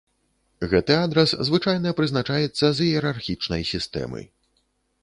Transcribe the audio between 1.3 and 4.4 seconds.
звычайна прызначаецца з іерархічнай сістэмы.